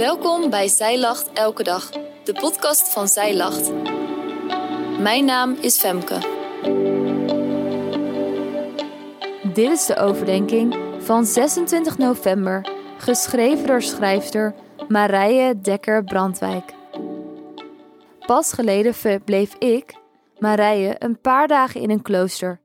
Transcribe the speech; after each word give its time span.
Welkom 0.00 0.50
bij 0.50 0.68
Zij 0.68 0.98
Lacht 0.98 1.32
Elke 1.32 1.62
Dag, 1.62 1.90
de 2.24 2.32
podcast 2.32 2.88
van 2.88 3.08
Zij 3.08 3.36
Lacht. 3.36 3.72
Mijn 5.00 5.24
naam 5.24 5.56
is 5.60 5.78
Femke. 5.78 6.18
Dit 9.52 9.70
is 9.70 9.86
de 9.86 9.96
overdenking 9.96 10.76
van 10.98 11.24
26 11.24 11.98
november, 11.98 12.70
geschreven 12.98 13.66
door 13.66 13.82
schrijfster 13.82 14.54
Marije 14.88 15.60
Dekker-Brandwijk. 15.60 16.74
Pas 18.26 18.52
geleden 18.52 18.94
verbleef 18.94 19.54
ik, 19.54 19.94
Marije, 20.38 20.96
een 20.98 21.20
paar 21.20 21.48
dagen 21.48 21.80
in 21.80 21.90
een 21.90 22.02
klooster. 22.02 22.60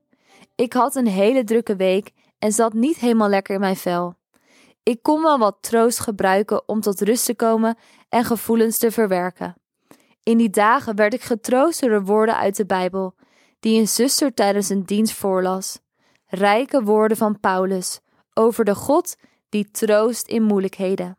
Ik 0.54 0.72
had 0.72 0.94
een 0.94 1.08
hele 1.08 1.44
drukke 1.44 1.76
week 1.76 2.10
en 2.38 2.52
zat 2.52 2.72
niet 2.72 2.96
helemaal 2.96 3.28
lekker 3.28 3.54
in 3.54 3.60
mijn 3.60 3.76
vel. 3.76 4.14
Ik 4.86 5.02
kon 5.02 5.22
wel 5.22 5.38
wat 5.38 5.56
troost 5.60 6.00
gebruiken 6.00 6.68
om 6.68 6.80
tot 6.80 7.00
rust 7.00 7.24
te 7.24 7.34
komen 7.34 7.76
en 8.08 8.24
gevoelens 8.24 8.78
te 8.78 8.90
verwerken. 8.90 9.56
In 10.22 10.38
die 10.38 10.50
dagen 10.50 10.96
werd 10.96 11.14
ik 11.14 11.22
getroost 11.22 11.80
door 11.80 11.90
de 11.90 12.02
woorden 12.02 12.36
uit 12.36 12.56
de 12.56 12.66
Bijbel, 12.66 13.14
die 13.60 13.80
een 13.80 13.88
zuster 13.88 14.34
tijdens 14.34 14.68
een 14.68 14.82
dienst 14.84 15.14
voorlas. 15.14 15.78
Rijke 16.26 16.82
woorden 16.82 17.16
van 17.16 17.40
Paulus 17.40 18.00
over 18.34 18.64
de 18.64 18.74
God 18.74 19.16
die 19.48 19.70
troost 19.70 20.26
in 20.26 20.42
moeilijkheden. 20.42 21.18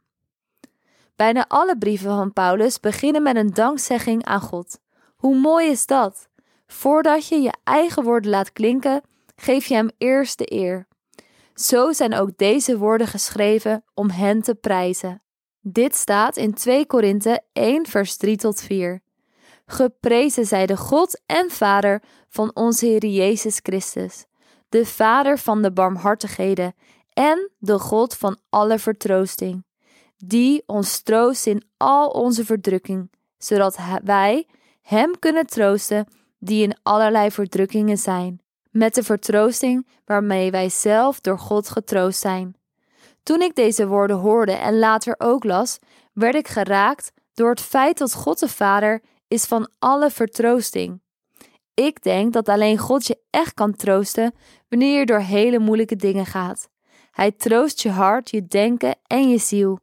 Bijna 1.16 1.46
alle 1.48 1.78
brieven 1.78 2.10
van 2.10 2.34
Paulus 2.34 2.80
beginnen 2.80 3.24
met 3.24 3.36
een 3.36 3.54
dankzegging 3.54 4.26
aan 4.26 4.42
God. 4.42 4.80
Hoe 5.16 5.36
mooi 5.36 5.70
is 5.70 5.86
dat? 5.86 6.28
Voordat 6.68 7.28
je 7.28 7.36
je 7.36 7.54
eigen 7.64 8.04
woorden 8.04 8.32
laat 8.32 8.52
klinken, 8.52 9.02
geef 9.36 9.66
je 9.66 9.74
hem 9.76 9.90
eerst 9.98 10.38
de 10.38 10.54
eer. 10.54 10.88
Zo 11.60 11.92
zijn 11.92 12.14
ook 12.14 12.38
deze 12.38 12.78
woorden 12.78 13.08
geschreven 13.08 13.84
om 13.94 14.10
hen 14.10 14.42
te 14.42 14.56
prijzen. 14.56 15.22
Dit 15.62 15.96
staat 15.96 16.38
in 16.38 16.54
2 16.54 16.86
Korinthe 16.86 17.42
1 17.54 17.86
vers 17.86 18.18
3 18.18 18.38
tot 18.38 18.62
4. 18.62 19.02
Geprezen 19.66 20.46
zij 20.46 20.66
de 20.66 20.78
God 20.78 21.22
en 21.26 21.50
Vader 21.50 22.04
van 22.30 22.52
onze 22.54 22.86
Heer 22.86 23.06
Jezus 23.06 23.60
Christus, 23.62 24.26
de 24.70 24.86
Vader 24.86 25.40
van 25.40 25.62
de 25.62 25.72
barmhartigheden 25.72 26.76
en 27.14 27.52
de 27.58 27.80
God 27.80 28.16
van 28.16 28.38
alle 28.50 28.80
vertroosting, 28.80 29.66
die 30.18 30.64
ons 30.66 31.02
troost 31.02 31.48
in 31.48 31.64
al 31.78 32.10
onze 32.10 32.46
verdrukking, 32.46 33.12
zodat 33.38 33.78
wij 34.04 34.48
Hem 34.82 35.20
kunnen 35.20 35.46
troosten 35.46 36.08
die 36.40 36.64
in 36.64 36.78
allerlei 36.84 37.32
verdrukkingen 37.32 37.98
zijn 37.98 38.42
met 38.78 38.96
de 38.96 39.04
vertroosting 39.04 39.88
waarmee 40.06 40.52
wij 40.52 40.70
zelf 40.70 41.22
door 41.22 41.40
God 41.40 41.70
getroost 41.70 42.20
zijn. 42.20 42.56
Toen 43.24 43.42
ik 43.42 43.56
deze 43.56 43.88
woorden 43.88 44.18
hoorde 44.18 44.52
en 44.52 44.80
later 44.80 45.16
ook 45.18 45.44
las, 45.44 45.80
werd 46.14 46.36
ik 46.36 46.48
geraakt 46.48 47.12
door 47.34 47.50
het 47.50 47.62
feit 47.62 47.98
dat 47.98 48.14
God 48.14 48.40
de 48.40 48.50
Vader 48.50 49.02
is 49.28 49.46
van 49.46 49.72
alle 49.80 50.12
vertroosting. 50.12 51.02
Ik 51.74 52.04
denk 52.04 52.34
dat 52.34 52.50
alleen 52.50 52.78
God 52.78 53.08
je 53.08 53.20
echt 53.30 53.54
kan 53.54 53.76
troosten 53.76 54.34
wanneer 54.70 55.00
je 55.00 55.06
door 55.06 55.20
hele 55.20 55.60
moeilijke 55.60 55.96
dingen 55.96 56.26
gaat. 56.26 56.70
Hij 57.12 57.32
troost 57.32 57.82
je 57.82 57.90
hart, 57.90 58.30
je 58.30 58.48
denken 58.48 58.96
en 59.08 59.30
je 59.30 59.38
ziel. 59.38 59.80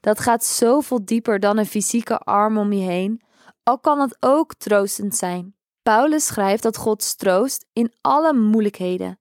Dat 0.00 0.20
gaat 0.20 0.44
zoveel 0.44 1.04
dieper 1.04 1.40
dan 1.40 1.58
een 1.58 1.66
fysieke 1.66 2.18
arm 2.18 2.58
om 2.58 2.72
je 2.72 2.84
heen, 2.84 3.22
al 3.62 3.78
kan 3.78 4.00
het 4.00 4.16
ook 4.20 4.54
troostend 4.54 5.16
zijn. 5.16 5.54
Paulus 5.84 6.26
schrijft 6.26 6.62
dat 6.62 6.76
God 6.76 7.18
troost 7.18 7.66
in 7.72 7.92
alle 8.00 8.32
moeilijkheden. 8.32 9.18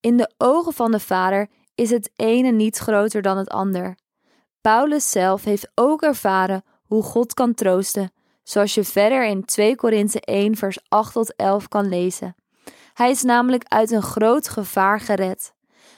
In 0.00 0.16
de 0.16 0.30
ogen 0.38 0.72
van 0.72 0.90
de 0.90 1.00
Vader 1.00 1.48
is 1.74 1.90
het 1.90 2.10
ene 2.14 2.50
niet 2.50 2.78
groter 2.78 3.22
dan 3.22 3.36
het 3.38 3.48
ander. 3.48 3.96
Paulus 4.60 5.10
zelf 5.10 5.44
heeft 5.44 5.70
ook 5.74 6.02
ervaren 6.02 6.64
hoe 6.82 7.02
God 7.02 7.34
kan 7.34 7.54
troosten, 7.54 8.12
zoals 8.42 8.74
je 8.74 8.84
verder 8.84 9.26
in 9.26 9.44
2 9.44 9.76
Korinthe 9.76 10.20
1 10.20 10.56
vers 10.56 10.78
8 10.88 11.12
tot 11.12 11.34
11 11.36 11.68
kan 11.68 11.88
lezen. 11.88 12.36
Hij 12.92 13.10
is 13.10 13.22
namelijk 13.22 13.64
uit 13.68 13.90
een 13.90 14.02
groot 14.02 14.48
gevaar 14.48 15.00
gered. 15.00 15.54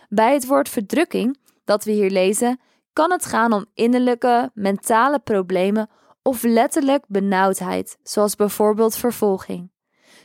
Bij 0.09 0.33
het 0.33 0.47
woord 0.47 0.69
verdrukking, 0.69 1.39
dat 1.65 1.85
we 1.85 1.91
hier 1.91 2.11
lezen, 2.11 2.61
kan 2.93 3.11
het 3.11 3.25
gaan 3.25 3.53
om 3.53 3.67
innerlijke, 3.75 4.51
mentale 4.55 5.19
problemen 5.19 5.91
of 6.23 6.43
letterlijk 6.43 7.05
benauwdheid, 7.09 7.99
zoals 8.03 8.37
bijvoorbeeld 8.37 8.97
vervolging. 8.97 9.71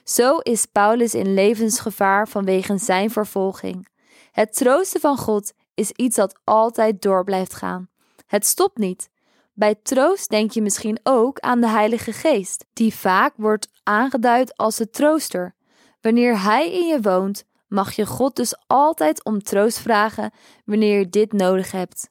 Zo 0.03 0.37
is 0.37 0.65
Paulus 0.65 1.13
in 1.13 1.33
levensgevaar 1.33 2.27
vanwege 2.27 2.77
zijn 2.77 3.09
vervolging. 3.09 3.87
Het 4.31 4.55
troosten 4.55 4.99
van 4.99 5.17
God 5.17 5.53
is 5.73 5.91
iets 5.91 6.15
dat 6.15 6.39
altijd 6.43 7.01
door 7.01 7.23
blijft 7.23 7.53
gaan. 7.53 7.89
Het 8.25 8.45
stopt 8.45 8.77
niet. 8.77 9.09
Bij 9.53 9.75
troost 9.83 10.29
denk 10.29 10.51
je 10.51 10.61
misschien 10.61 10.99
ook 11.03 11.39
aan 11.39 11.61
de 11.61 11.67
Heilige 11.67 12.11
Geest, 12.11 12.65
die 12.73 12.93
vaak 12.93 13.33
wordt 13.35 13.69
aangeduid 13.83 14.57
als 14.57 14.75
de 14.75 14.89
trooster. 14.89 15.55
Wanneer 16.01 16.41
Hij 16.41 16.73
in 16.73 16.87
je 16.87 17.01
woont, 17.01 17.45
mag 17.67 17.91
je 17.91 18.05
God 18.05 18.35
dus 18.35 18.55
altijd 18.67 19.23
om 19.23 19.43
troost 19.43 19.79
vragen 19.79 20.31
wanneer 20.65 20.99
je 20.99 21.09
dit 21.09 21.31
nodig 21.31 21.71
hebt. 21.71 22.09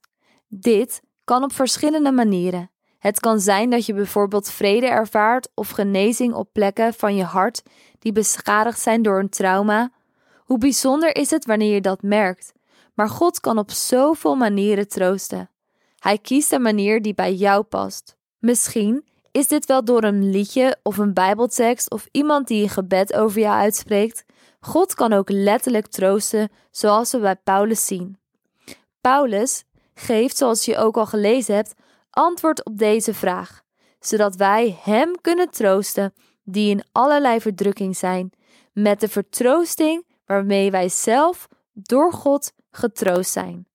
Dit 0.49 1.01
kan 1.25 1.43
op 1.43 1.53
verschillende 1.53 2.13
manieren. 2.13 2.72
Het 3.03 3.21
kan 3.21 3.41
zijn 3.41 3.71
dat 3.71 3.87
je 3.87 3.95
bijvoorbeeld 3.95 4.51
vrede 4.51 4.87
ervaart 4.87 5.49
of 5.55 5.71
genezing 5.71 6.35
op 6.35 6.49
plekken 6.53 6.95
van 6.95 7.17
je 7.17 7.25
hart 7.25 7.63
die 7.99 8.13
beschadigd 8.13 8.81
zijn 8.81 9.03
door 9.03 9.19
een 9.19 9.29
trauma. 9.29 9.91
Hoe 10.37 10.59
bijzonder 10.59 11.17
is 11.17 11.31
het 11.31 11.47
wanneer 11.47 11.75
je 11.75 11.81
dat 11.81 12.03
merkt? 12.03 12.53
Maar 12.95 13.09
God 13.09 13.41
kan 13.41 13.59
op 13.59 13.71
zoveel 13.71 14.35
manieren 14.35 14.89
troosten. 14.89 15.51
Hij 15.99 16.19
kiest 16.19 16.53
een 16.53 16.63
manier 16.63 17.03
die 17.03 17.15
bij 17.15 17.35
jou 17.35 17.63
past. 17.63 18.17
Misschien 18.39 19.05
is 19.31 19.49
dit 19.49 19.67
wel 19.67 19.85
door 19.85 20.05
een 20.05 20.31
liedje 20.31 20.77
of 20.83 20.99
een 20.99 21.15
Bijbeltekst 21.15 21.91
of 21.91 22.09
iemand 22.11 22.49
die 22.49 22.63
een 22.63 22.69
gebed 22.69 23.13
over 23.13 23.41
jou 23.41 23.61
uitspreekt. 23.61 24.25
God 24.61 24.95
kan 24.95 25.13
ook 25.13 25.31
letterlijk 25.31 25.87
troosten, 25.87 26.51
zoals 26.71 27.13
we 27.13 27.19
bij 27.19 27.37
Paulus 27.37 27.87
zien. 27.87 28.19
Paulus 29.01 29.65
geeft, 29.95 30.37
zoals 30.37 30.65
je 30.65 30.77
ook 30.77 30.97
al 30.97 31.07
gelezen 31.07 31.55
hebt, 31.55 31.75
antwoord 32.13 32.65
op 32.65 32.79
deze 32.79 33.15
vraag, 33.15 33.63
zodat 34.01 34.37
wij 34.37 34.79
Hem 34.83 35.21
kunnen 35.21 35.51
troosten 35.51 36.15
die 36.45 36.71
in 36.71 36.85
allerlei 36.93 37.41
verdrukking 37.41 37.97
zijn, 37.97 38.33
met 38.73 39.01
de 39.01 39.09
vertroosting 39.09 40.07
waarmee 40.27 40.71
wij 40.71 40.89
zelf 40.89 41.49
door 41.73 42.13
God 42.13 42.53
getroost 42.71 43.33
zijn. 43.33 43.67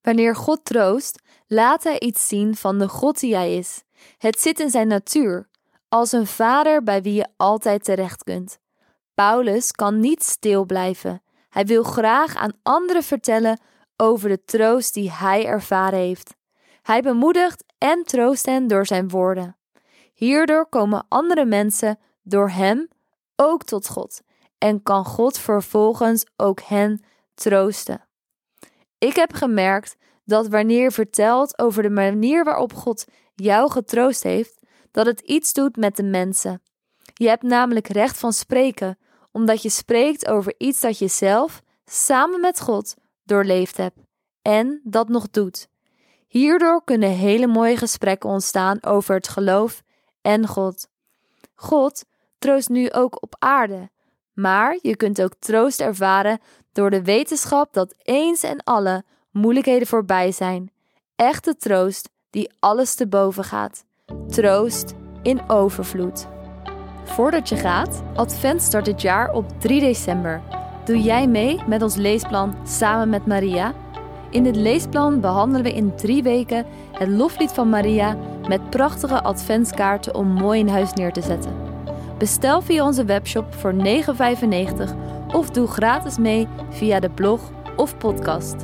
Wanneer 0.00 0.36
God 0.36 0.64
troost, 0.64 1.22
laat 1.46 1.84
Hij 1.84 2.00
iets 2.00 2.28
zien 2.28 2.56
van 2.56 2.78
de 2.78 2.88
God 2.88 3.20
die 3.20 3.34
Hij 3.34 3.56
is. 3.56 3.82
Het 4.18 4.40
zit 4.40 4.60
in 4.60 4.70
Zijn 4.70 4.88
natuur, 4.88 5.48
als 5.88 6.12
een 6.12 6.26
vader 6.26 6.82
bij 6.82 7.02
wie 7.02 7.14
je 7.14 7.28
altijd 7.36 7.84
terecht 7.84 8.24
kunt. 8.24 8.58
Paulus 9.14 9.72
kan 9.72 10.00
niet 10.00 10.22
stil 10.22 10.64
blijven. 10.64 11.22
Hij 11.48 11.66
wil 11.66 11.82
graag 11.82 12.36
aan 12.36 12.58
anderen 12.62 13.02
vertellen 13.02 13.60
over 13.96 14.28
de 14.28 14.44
troost 14.44 14.94
die 14.94 15.10
hij 15.10 15.46
ervaren 15.46 15.98
heeft. 15.98 16.34
Hij 16.84 17.02
bemoedigt 17.02 17.64
en 17.78 18.02
troost 18.04 18.46
hen 18.46 18.66
door 18.66 18.86
zijn 18.86 19.08
woorden. 19.08 19.56
Hierdoor 20.12 20.66
komen 20.66 21.06
andere 21.08 21.44
mensen 21.44 21.98
door 22.22 22.50
hem 22.50 22.88
ook 23.36 23.62
tot 23.62 23.88
God 23.88 24.20
en 24.58 24.82
kan 24.82 25.04
God 25.04 25.38
vervolgens 25.38 26.24
ook 26.36 26.60
hen 26.60 27.04
troosten. 27.34 28.06
Ik 28.98 29.16
heb 29.16 29.32
gemerkt 29.32 29.96
dat 30.24 30.48
wanneer 30.48 30.82
je 30.82 30.90
vertelt 30.90 31.58
over 31.58 31.82
de 31.82 31.90
manier 31.90 32.44
waarop 32.44 32.72
God 32.72 33.04
jou 33.34 33.70
getroost 33.70 34.22
heeft, 34.22 34.60
dat 34.90 35.06
het 35.06 35.20
iets 35.20 35.52
doet 35.52 35.76
met 35.76 35.96
de 35.96 36.02
mensen. 36.02 36.62
Je 37.14 37.28
hebt 37.28 37.42
namelijk 37.42 37.88
recht 37.88 38.18
van 38.18 38.32
spreken, 38.32 38.98
omdat 39.32 39.62
je 39.62 39.70
spreekt 39.70 40.26
over 40.26 40.54
iets 40.58 40.80
dat 40.80 40.98
je 40.98 41.08
zelf 41.08 41.62
samen 41.84 42.40
met 42.40 42.60
God 42.60 42.94
doorleefd 43.22 43.76
hebt 43.76 43.98
en 44.42 44.80
dat 44.82 45.08
nog 45.08 45.30
doet. 45.30 45.72
Hierdoor 46.34 46.84
kunnen 46.84 47.10
hele 47.10 47.46
mooie 47.46 47.76
gesprekken 47.76 48.30
ontstaan 48.30 48.78
over 48.82 49.14
het 49.14 49.28
geloof 49.28 49.82
en 50.22 50.46
God. 50.46 50.88
God 51.54 52.04
troost 52.38 52.68
nu 52.68 52.90
ook 52.92 53.22
op 53.22 53.34
aarde, 53.38 53.90
maar 54.32 54.78
je 54.82 54.96
kunt 54.96 55.22
ook 55.22 55.34
troost 55.38 55.80
ervaren 55.80 56.40
door 56.72 56.90
de 56.90 57.02
wetenschap 57.02 57.72
dat 57.72 57.94
eens 58.02 58.42
en 58.42 58.62
alle 58.64 59.04
moeilijkheden 59.30 59.86
voorbij 59.86 60.32
zijn. 60.32 60.72
Echte 61.16 61.56
troost 61.56 62.10
die 62.30 62.52
alles 62.58 62.94
te 62.94 63.06
boven 63.06 63.44
gaat. 63.44 63.84
Troost 64.28 64.94
in 65.22 65.50
overvloed. 65.50 66.26
Voordat 67.04 67.48
je 67.48 67.56
gaat, 67.56 68.02
Advent 68.14 68.62
start 68.62 68.84
dit 68.84 69.02
jaar 69.02 69.32
op 69.32 69.60
3 69.60 69.80
december. 69.80 70.42
Doe 70.84 71.00
jij 71.00 71.26
mee 71.26 71.62
met 71.66 71.82
ons 71.82 71.94
leesplan 71.94 72.56
Samen 72.66 73.08
met 73.08 73.26
Maria? 73.26 73.83
In 74.34 74.42
dit 74.42 74.56
leesplan 74.56 75.20
behandelen 75.20 75.62
we 75.62 75.72
in 75.72 75.94
drie 75.96 76.22
weken 76.22 76.66
het 76.92 77.08
loflied 77.08 77.52
van 77.52 77.68
Maria 77.68 78.16
met 78.48 78.70
prachtige 78.70 79.22
adventskaarten 79.22 80.14
om 80.14 80.26
mooi 80.26 80.60
in 80.60 80.68
huis 80.68 80.92
neer 80.92 81.12
te 81.12 81.22
zetten. 81.22 81.56
Bestel 82.18 82.60
via 82.60 82.84
onze 82.84 83.04
webshop 83.04 83.54
voor 83.54 83.74
9,95 83.74 83.80
of 85.32 85.50
doe 85.50 85.66
gratis 85.66 86.18
mee 86.18 86.48
via 86.70 87.00
de 87.00 87.10
blog 87.10 87.40
of 87.76 87.96
podcast. 87.96 88.54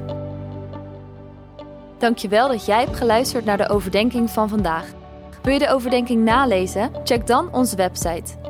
Dankjewel 1.98 2.48
dat 2.48 2.66
jij 2.66 2.80
hebt 2.84 2.96
geluisterd 2.96 3.44
naar 3.44 3.56
de 3.56 3.68
overdenking 3.68 4.30
van 4.30 4.48
vandaag. 4.48 4.86
Wil 5.42 5.52
je 5.52 5.58
de 5.58 5.72
overdenking 5.72 6.24
nalezen? 6.24 6.90
Check 7.04 7.26
dan 7.26 7.52
onze 7.52 7.76
website. 7.76 8.49